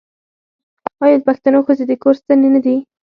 آیا 1.03 1.17
د 1.19 1.25
پښتنو 1.27 1.59
ښځې 1.67 1.83
د 1.87 1.93
کور 2.03 2.15
ستنې 2.21 2.49
نه 2.55 2.59
دي؟ 2.65 2.75